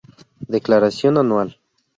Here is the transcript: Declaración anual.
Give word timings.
Declaración 0.55 1.19
anual. 1.19 1.59